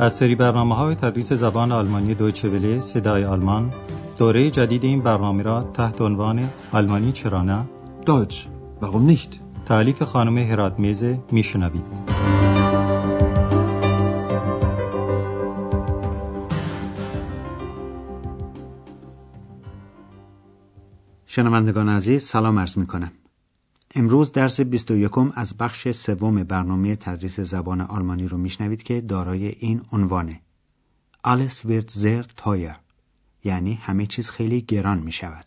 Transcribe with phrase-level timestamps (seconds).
[0.00, 3.72] از سری برنامه های تدریس زبان آلمانی دویچه وله صدای آلمان
[4.18, 7.64] دوره جدید این برنامه را تحت عنوان آلمانی چرا نه
[8.06, 8.48] Deutsch,
[8.80, 9.40] warum nicht?
[9.66, 11.82] تعلیف خانم هرات میزه میشنوید
[21.26, 23.10] شنوندگان عزیز سلام عرض می کنم.
[23.94, 29.82] امروز درس 21 از بخش سوم برنامه تدریس زبان آلمانی رو میشنوید که دارای این
[29.92, 30.40] عنوانه
[31.26, 32.76] Alles wird sehr teuer
[33.44, 35.44] یعنی همه چیز خیلی گران می شود.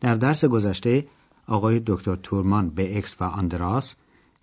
[0.00, 1.06] در درس گذشته
[1.46, 3.94] آقای دکتر تورمان به اکس و آندراس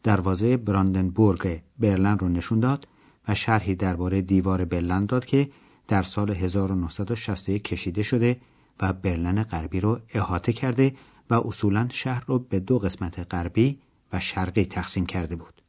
[0.03, 2.87] دروازه براندنبورگ برلن رو نشون داد
[3.27, 5.49] و شرحی درباره دیوار برلن داد که
[5.87, 8.41] در سال 1961 کشیده شده
[8.79, 10.95] و برلن غربی رو احاطه کرده
[11.29, 13.79] و اصولا شهر رو به دو قسمت غربی
[14.13, 15.61] و شرقی تقسیم کرده بود.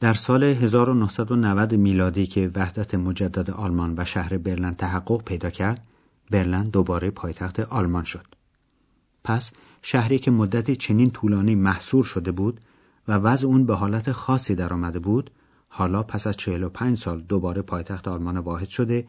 [0.00, 5.86] در سال 1990 میلادی که وحدت مجدد آلمان و شهر برلن تحقق پیدا کرد،
[6.30, 8.26] برلن دوباره پایتخت آلمان شد.
[9.24, 9.50] پس
[9.82, 12.60] شهری که مدتی چنین طولانی محصور شده بود
[13.08, 15.30] و وضع اون به حالت خاصی در آمده بود،
[15.68, 19.06] حالا پس از 45 سال دوباره پایتخت آلمان واحد شده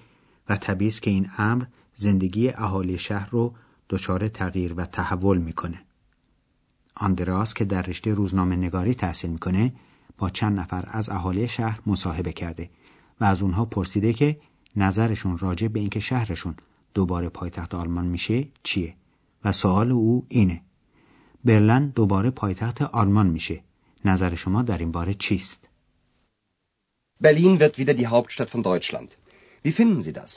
[0.49, 1.63] و طبیعی که این امر
[1.95, 3.53] زندگی اهالی شهر رو
[3.89, 5.81] دچار تغییر و تحول می‌کنه.
[6.95, 9.73] آندراس که در رشته روزنامه نگاری تحصیل می‌کنه
[10.17, 12.69] با چند نفر از اهالی شهر مصاحبه کرده
[13.21, 14.39] و از اونها پرسیده که
[14.75, 16.55] نظرشون راجع به اینکه شهرشون
[16.93, 18.95] دوباره پایتخت آلمان میشه چیه
[19.45, 20.61] و سوال او اینه
[21.45, 23.63] برلن دوباره پایتخت آلمان میشه
[24.05, 25.69] نظر شما در این باره چیست
[27.21, 29.17] Berlin wird wieder die Hauptstadt von Deutschland.
[29.63, 30.31] Wie finden Sie das?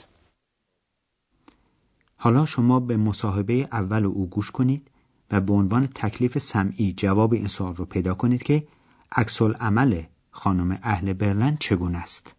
[2.23, 4.87] حالا شما به مصاحبه اول او گوش کنید
[5.31, 8.67] و به عنوان تکلیف سمعی جواب این سوال رو پیدا کنید که
[9.11, 12.35] عکس عمل خانم اهل برلن چگونه است.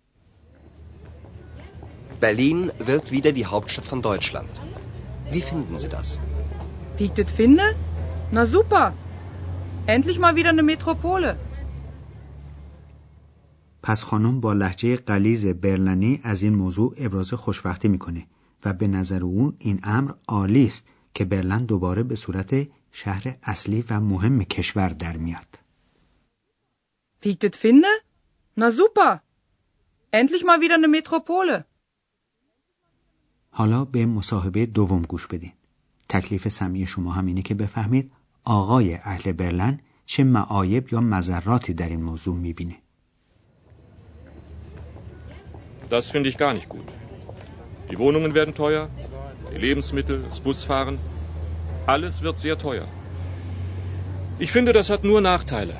[2.21, 4.53] Berlin wird wieder die Hauptstadt von Deutschland.
[5.33, 6.09] Wie finden Sie das?
[6.99, 7.65] Wie ich das finde?
[8.33, 8.85] Na super.
[9.87, 11.37] Endlich mal wieder eine Metropole.
[13.83, 18.27] پس خانم با لحجه قلیز برلنی از این موضوع ابراز خوشبختی می‌کنه
[18.65, 23.85] و به نظر او این امر عالی است که برلن دوباره به صورت شهر اصلی
[23.91, 25.59] و مهم کشور در میاد.
[27.23, 27.93] Wie ich das finde?
[28.57, 29.11] Na super.
[30.21, 31.65] Endlich mal wieder eine Metropole.
[33.51, 35.53] حالا به مصاحبه دوم گوش بدین.
[36.09, 38.13] تکلیف سمی شما هم اینه که بفهمید
[38.45, 42.77] آقای اهل برلن چه معایب یا مذراتی در این موضوع می‌بینه.
[45.91, 47.04] Das finde ich gar nicht gut.
[47.91, 48.89] Die Wohnungen werden teuer,
[49.53, 50.97] die Lebensmittel, das Busfahren,
[51.87, 52.87] alles wird sehr teuer.
[54.39, 55.77] Ich finde, das hat nur Nachteile.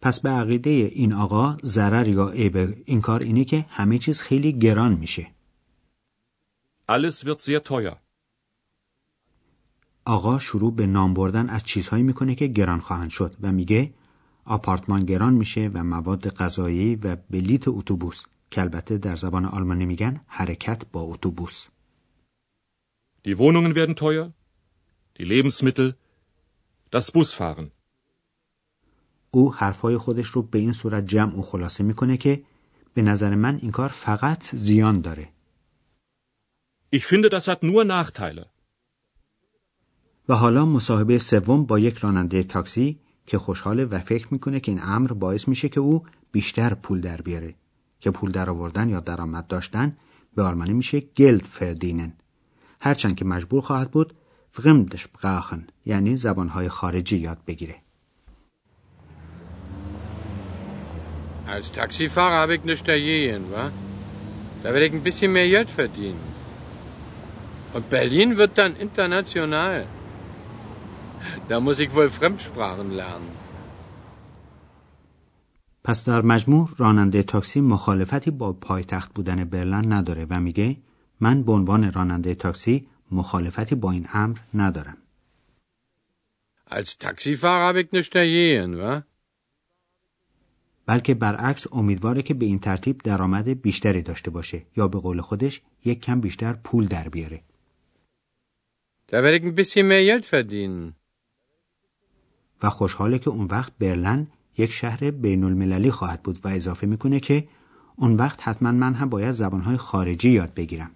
[0.00, 4.52] پس به عقیده این آقا ضرر یا عیب این کار اینه که همه چیز خیلی
[4.52, 5.26] گران میشه.
[6.88, 7.96] Alles wird sehr teuer.
[10.04, 13.90] آقا شروع به نام بردن از چیزهایی می‌کنه که گران خواهند شد و میگه
[14.44, 20.20] آپارتمان گران میشه و مواد غذایی و بلیت اتوبوس که البته در زبان آلمانی میگن
[20.26, 21.66] حرکت با اتوبوس.
[23.26, 24.32] Die Wohnungen werden teuer,
[25.18, 25.94] die Lebensmittel,
[26.90, 27.70] das Busfahren.
[29.30, 32.42] او حرفای خودش رو به این صورت جمع و خلاصه می‌کنه که
[32.94, 35.28] به نظر من این کار فقط زیان داره.
[36.96, 38.46] Ich finde, das hat nur Nachteile.
[40.28, 44.80] و حالا مصاحبه سوم با یک راننده تاکسی که خوشحاله و فکر می‌کنه که این
[44.82, 47.54] امر باعث میشه که او بیشتر پول در بیاره
[48.06, 49.96] که پول در آوردن یا درآمد داشتن
[50.34, 52.12] به آلمانی میشه گلد فردینن
[52.80, 54.14] هرچند که مجبور خواهد بود
[54.50, 57.76] فغمدش بقاخن یعنی زبانهای خارجی یاد بگیره
[61.54, 63.64] Als Taxifahrer habe ich nichts dagegen, wa?
[64.62, 66.24] Da werde ich ein bisschen mehr Geld verdienen.
[67.74, 69.78] Und Berlin wird dann international.
[71.48, 73.45] Da muss ich wohl Fremdsprachen lernen.
[75.86, 80.76] پس در مجموع راننده تاکسی مخالفتی با پایتخت بودن برلن نداره و میگه
[81.20, 84.96] من به عنوان راننده تاکسی مخالفتی با این امر ندارم.
[86.70, 89.02] Als Taxifahrer habe ich nichts dagegen, wa?
[90.86, 95.60] بلکه برعکس امیدواره که به این ترتیب درآمد بیشتری داشته باشه یا به قول خودش
[95.84, 97.44] یک کم بیشتر پول در بیاره.
[99.12, 100.94] Da werde ich ein bisschen mehr Geld verdienen.
[102.62, 104.26] و خوشحاله که اون وقت برلن
[104.58, 107.48] یک شهر بین المللی خواهد بود و اضافه می‌کنه که
[107.96, 110.90] اون وقت حتما من هم باید زبانهای خارجی یاد بگیرم.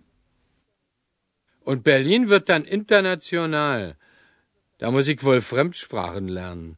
[1.65, 3.83] Und Berlin wird dann international.
[4.81, 6.77] Da muss ich wohl Fremdsprachen lernen.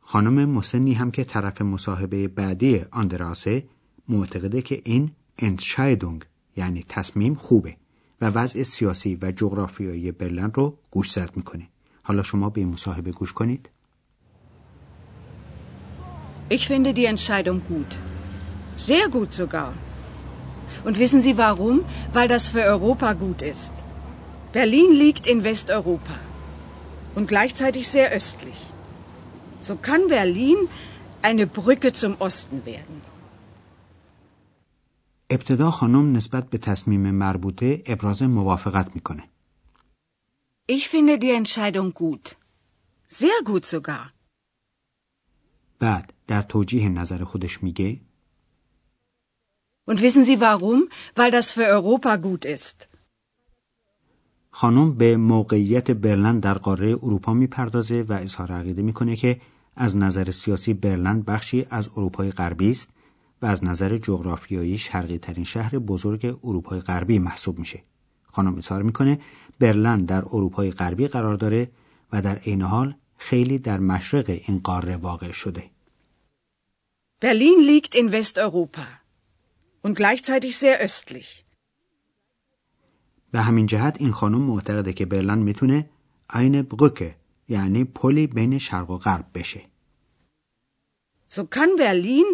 [0.00, 3.64] خانم مسنی هم که طرف مصاحبه بعدی آندراسه
[4.08, 6.24] معتقده که این انتشایدونگ
[6.56, 7.76] یعنی تصمیم خوبه
[8.20, 11.68] و وضع سیاسی و جغرافیایی برلن رو گوشزد می‌کنه
[12.02, 13.70] حالا شما به مصاحبه گوش کنید
[16.49, 17.91] Ich finde die Entscheidung gut.
[18.77, 19.73] Sehr gut sogar.
[20.83, 21.83] Und wissen Sie warum?
[22.13, 23.73] Weil das für Europa gut ist.
[24.51, 26.17] Berlin liegt in Westeuropa
[27.15, 28.59] und gleichzeitig sehr östlich.
[29.59, 30.57] So kann Berlin
[31.21, 33.01] eine Brücke zum Osten werden.
[35.29, 39.23] ابتدا خانم نسبت به تصمیم مربوطه ابراز موافقت میکنه.
[40.67, 42.35] Ich finde die Entscheidung gut.
[43.09, 44.11] Sehr gut sogar.
[45.79, 48.00] بعد در توجیه نظر خودش میگه
[49.90, 50.80] Und wissen Sie warum?
[51.18, 52.88] Weil das für Europa gut ist.
[54.50, 59.40] خانم به موقعیت برلن در قاره اروپا می‌پردازه و اظهار عقیده می‌کنه که
[59.76, 62.88] از نظر سیاسی برلن بخشی از اروپای غربی است
[63.42, 67.82] و از نظر جغرافیایی شرقی ترین شهر بزرگ اروپای غربی محسوب میشه.
[68.22, 69.20] خانم اظهار می‌کنه
[69.58, 71.70] برلن در اروپای غربی قرار داره
[72.12, 75.70] و در عین حال خیلی در مشرق این قاره واقع شده.
[77.20, 78.86] Berlin liegt in Westeuropa
[79.84, 81.44] und gleichzeitig sehr östlich.
[83.32, 85.90] به همین جهت این خانم معتقده که برلن می‌تونه
[86.30, 87.16] عین برکه
[87.48, 89.60] یعنی پلی بین شرق و غرب بشه.
[91.30, 92.26] So kann Berlin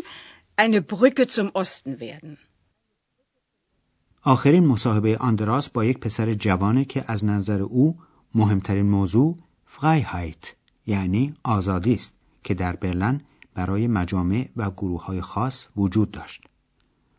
[0.57, 2.39] eine Brücke zum Osten werden.
[4.23, 7.99] آخرین مصاحبه آندراس با یک پسر جوانه که از نظر او
[8.35, 10.55] مهمترین موضوع فریهایت
[10.87, 13.21] یعنی آزادی است که در برلن
[13.57, 16.43] برای مجامع و گروه های خاص وجود داشت.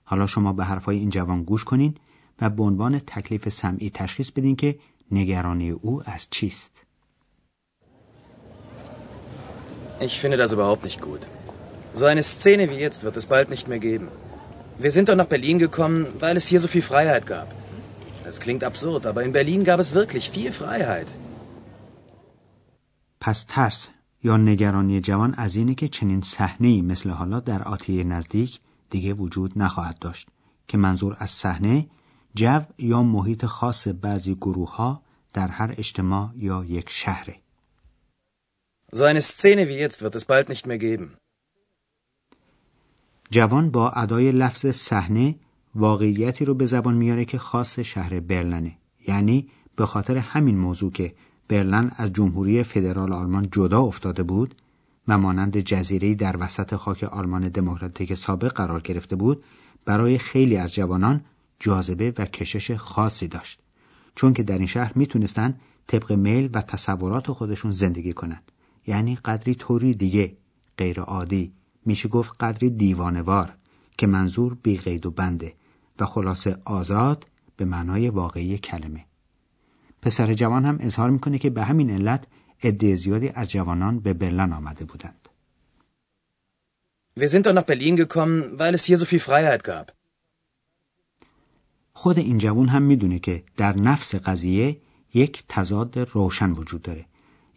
[0.03, 1.95] حالا شما به حرفای این جوان گوش کنین
[2.41, 4.79] و به عنوان تکلیف سمعی تشخیص بدین که
[5.11, 6.83] نگرانی او از چیست.
[9.99, 11.23] Ich finde das überhaupt nicht gut.
[11.99, 14.07] So eine Szene wie jetzt wird es bald nicht mehr geben.
[14.83, 17.47] Wir sind doch nach Berlin gekommen, weil es hier so viel Freiheit gab.
[18.27, 21.07] Das klingt absurd, aber in Berlin gab es wirklich viel Freiheit.
[23.19, 23.89] پس ترس
[24.23, 28.59] یا نگرانی جوان از اینه که چنین صحنه مثل حالا در آتیه نزدیک
[28.89, 30.27] دیگه وجود نخواهد داشت
[30.67, 31.87] که منظور از صحنه
[32.35, 35.01] جو یا محیط خاص بعضی گروه ها
[35.33, 37.35] در هر اجتماع یا یک شهره.
[38.95, 41.17] So eine Szene wie jetzt wird es bald nicht mehr geben.
[43.31, 45.35] جوان با ادای لفظ صحنه
[45.75, 48.77] واقعیتی رو به زبان میاره که خاص شهر برلنه
[49.07, 51.15] یعنی به خاطر همین موضوع که
[51.47, 54.55] برلن از جمهوری فدرال آلمان جدا افتاده بود
[55.07, 59.43] و مانند جزیره‌ای در وسط خاک آلمان دموکراتیک سابق قرار گرفته بود
[59.85, 61.21] برای خیلی از جوانان
[61.59, 63.59] جاذبه و کشش خاصی داشت.
[64.15, 65.55] چون که در این شهر می‌تونستن
[65.87, 68.51] طبق میل و تصورات خودشون زندگی کنند.
[68.87, 70.37] یعنی قدری طوری دیگه
[70.77, 71.51] غیر عادی.
[71.85, 73.53] میشه گفت قدری دیوانوار
[73.97, 75.53] که منظور بی قید و بنده
[75.99, 77.27] و خلاصه آزاد
[77.57, 79.05] به معنای واقعی کلمه.
[80.01, 82.23] پسر جوان هم اظهار می‌کنه که به همین علت
[82.63, 85.29] عده زیادی از جوانان به برلن آمده بودند.
[87.19, 89.91] Wir sind doch nach Berlin gekommen, weil es hier so viel Freiheit gab.
[91.93, 94.77] خود این جوان هم می‌دونه که در نفس قضیه
[95.13, 97.05] یک تضاد روشن وجود داره.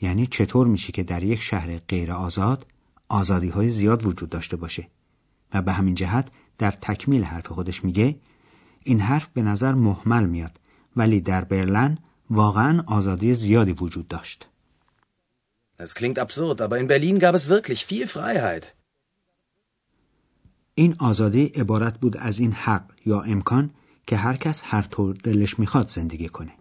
[0.00, 2.67] یعنی چطور میشه که در یک شهر غیر آزاد
[3.09, 4.88] آزادی های زیاد وجود داشته باشه
[5.55, 8.17] و به همین جهت در تکمیل حرف خودش میگه
[8.85, 10.61] این حرف به نظر محمل میاد
[10.97, 11.99] ولی در برلن
[12.31, 14.47] واقعا آزادی زیادی وجود داشت.
[15.79, 18.67] Es klingt absurd, aber in Berlin gab es wirklich viel Freiheit.
[20.75, 23.71] این آزادی عبارت بود از این حق یا امکان
[24.07, 26.53] که هر کس هر طور دلش می‌خواد زندگی کنه.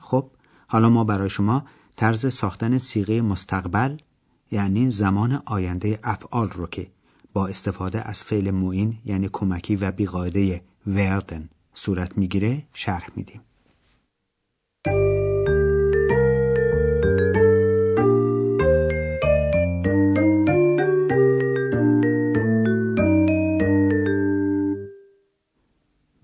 [0.00, 0.30] خب
[0.66, 1.64] حالا ما برای شما
[1.96, 3.96] طرز ساختن سیغه مستقبل
[4.50, 6.90] یعنی زمان آینده افعال رو که
[7.32, 13.40] با استفاده از فعل معین یعنی کمکی و بیقاعده وردن صورت می‌گیره شرح میدیم.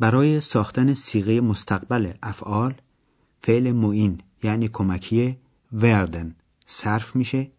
[0.03, 2.75] برای ساختن سیغه مستقبل افعال
[3.43, 5.39] فعل معین یعنی کمکی
[5.73, 6.35] وردن
[6.67, 7.51] صرف میشه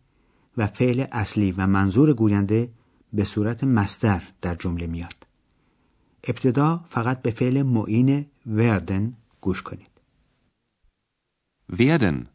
[0.58, 2.70] و فعل اصلی و منظور گوینده
[3.14, 5.28] به صورت مصدر در جمله میاد.
[6.24, 9.94] ابتدا فقط به فعل معین وردن گوش کنید.
[11.72, 12.28] werden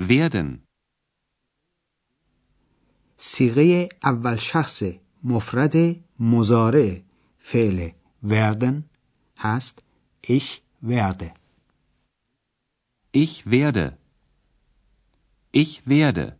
[0.00, 0.58] werden
[3.18, 4.82] سیغه اول شخص
[5.24, 5.74] مفرد
[6.20, 7.00] مزارع
[7.38, 7.90] فعل
[8.28, 8.84] werden
[9.38, 9.82] هست
[10.26, 11.30] ich werde
[13.12, 13.98] ich werde
[15.52, 16.32] ich werde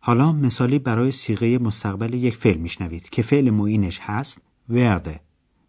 [0.00, 5.20] حالا مثالی برای سیغه مستقبل یک فعل میشنوید که فعل معینش هست ورده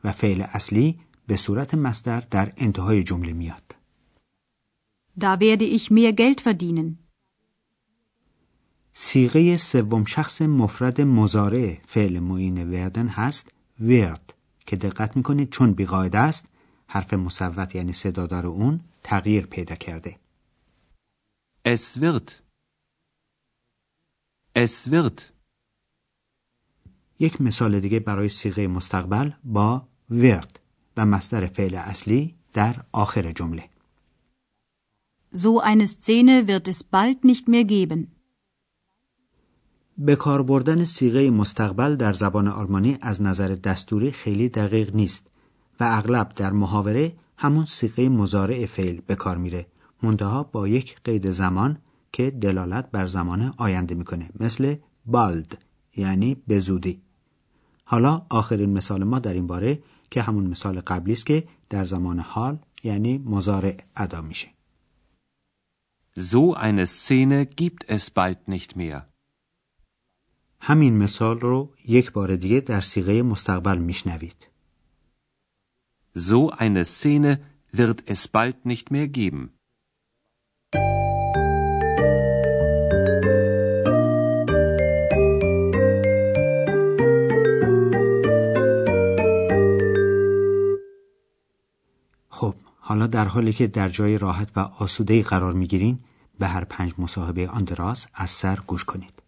[0.03, 3.75] و فعل اصلی به صورت مصدر در انتهای جمله میاد.
[5.19, 6.97] Da werde ich mehr Geld verdienen.
[8.93, 14.33] سیغه سوم شخص مفرد مزارع فعل معین وردن هست ورد
[14.65, 16.47] که دقت می‌کنید چون بیقاعده است
[16.87, 20.19] حرف مصوت یعنی صدادار اون تغییر پیدا کرده.
[21.67, 22.31] Es wird.
[24.55, 25.21] Es wird.
[27.19, 30.59] یک مثال دیگه برای سیغه مستقبل با ورد
[30.97, 33.69] و مصدر فعل اصلی در آخر جمله.
[35.35, 38.16] So eine Szene wird es bald nicht mehr geben.
[39.99, 45.27] به کار بردن سیغه مستقبل در زبان آلمانی از نظر دستوری خیلی دقیق نیست
[45.79, 49.65] و اغلب در محاوره همون سیغه مزارع فعل به کار میره
[50.03, 51.77] منتها با یک قید زمان
[52.11, 54.75] که دلالت بر زمان آینده می‌کنه مثل
[55.05, 55.57] بالد
[55.95, 57.01] یعنی به زودی
[57.83, 62.19] حالا آخرین مثال ما در این باره که همون مثال قبلی است که در زمان
[62.19, 64.47] حال یعنی مزارع ادا میشه
[66.31, 69.07] So eine Szene gibt es bald nicht mehr.
[70.59, 74.47] همین مثال رو یک بار دیگه در سیغه مستقبل میشنوید.
[76.17, 77.33] So eine Szene
[77.71, 79.49] wird es bald nicht mehr geben.
[92.29, 95.99] خب حالا در حالی که در جای راحت و آسوده قرار می‌گیرین
[96.39, 99.26] به هر پنج مصاحبه آندراس از سر گوش کنید.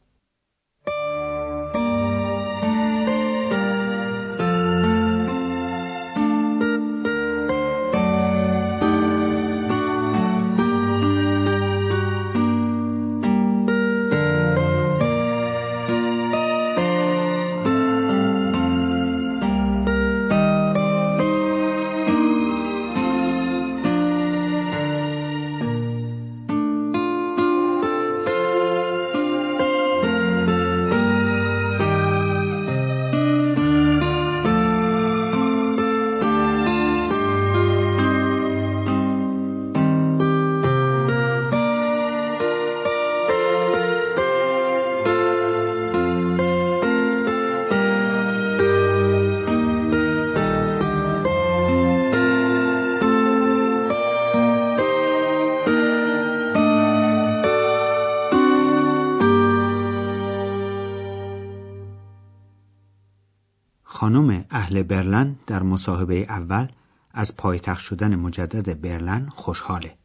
[64.80, 66.68] اهل برلن در مصاحبه اول
[67.12, 69.96] از پایتخت شدن مجدد برلن خوشحاله.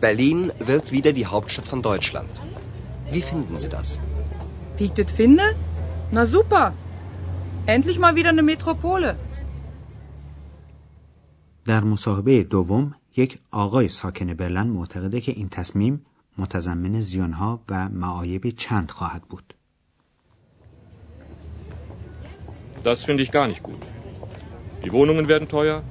[0.00, 2.32] Berlin wird wieder die Hauptstadt von Deutschland.
[3.12, 3.88] Wie finden Sie das?
[4.76, 5.44] Wie ich das finde?
[6.12, 6.64] Na super.
[7.66, 9.16] Endlich mal wieder eine Metropole.
[11.64, 16.06] در مصاحبه دوم یک آقای ساکن برلن معتقده که این تصمیم
[16.38, 19.54] متضمن زیانها و معایبی چند خواهد بود.
[22.83, 23.81] Das finde ich gar nicht gut.
[24.83, 25.83] Die Wohnungen werden teuer,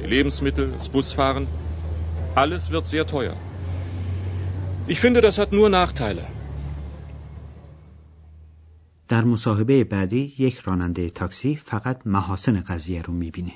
[0.00, 1.46] die Lebensmittel, das Busfahren,
[2.34, 3.36] alles wird sehr teuer.
[4.86, 6.26] Ich finde, das hat nur Nachteile.
[9.08, 13.52] در مصاحبه بعدی یک راننده تاکسی فقط محاسن قضیه رو میبینه.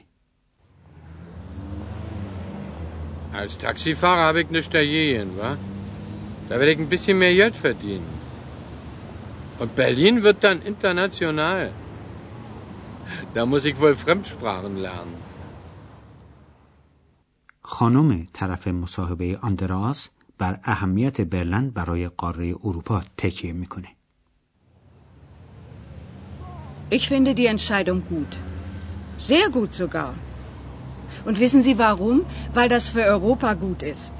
[3.32, 5.56] Als Taxifahrer habe ich nichts dagegen, wa?
[6.48, 8.08] Da werde ich ein bisschen mehr Geld verdienen.
[9.58, 11.70] Und Berlin wird dann international.
[13.34, 15.14] Da muss ich wohl Fremdsprachen lernen.
[17.62, 23.88] خانم طرف مصاحبه آندراس بر اهمیت برلن برای قاره اروپا تکیه میکنه.
[26.90, 28.32] Ich finde die Entscheidung gut.
[29.18, 30.14] Sehr gut sogar.
[31.26, 32.22] Und wissen Sie warum?
[32.54, 34.14] Weil das für Europa gut ist.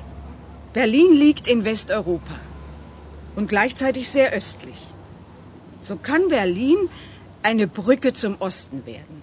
[0.74, 2.36] Berlin liegt in Westeuropa
[3.36, 4.80] und gleichzeitig sehr östlich.
[5.80, 6.76] So kann Berlin
[7.42, 9.22] eine Brücke zum Osten werden.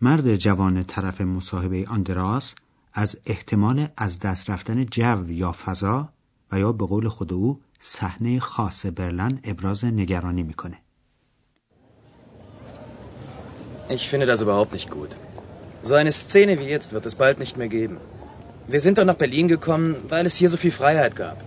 [0.00, 2.54] مرد جوان طرف مصاحبه آندراس
[2.92, 6.08] از احتمال از دست رفتن جو یا فضا
[6.52, 10.76] و یا به قول خود او صحنه خاص برلن ابراز نگرانی میکنه.
[13.90, 15.12] Ich finde das überhaupt nicht gut.
[15.82, 17.96] So eine Szene wie jetzt wird es bald nicht mehr geben.
[18.66, 21.38] Wir sind doch nach Berlin gekommen, weil es hier so viel Freiheit gab.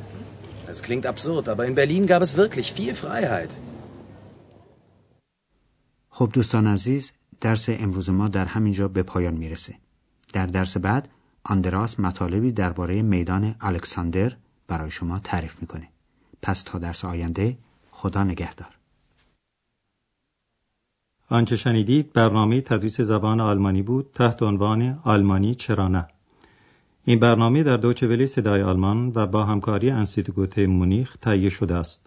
[0.74, 3.50] Es klingt absurd, aber in Berlin gab es wirklich viel Freiheit.
[6.15, 9.75] خب دوستان عزیز درس امروز ما در همینجا به پایان می‌رسه.
[10.33, 11.09] در درس بعد
[11.45, 14.33] آندراس مطالبی درباره میدان الکساندر
[14.69, 15.89] برای شما تعریف می‌کنه.
[16.43, 17.59] پس تا درس آینده
[17.91, 18.69] خدا نگهدار.
[21.29, 26.09] آنچه شنیدید برنامه تدریس زبان آلمانی بود تحت عنوان آلمانی چرا نه.
[27.05, 32.07] این برنامه در دوچه ولی صدای آلمان و با همکاری انستیتوت مونیخ تهیه شده است.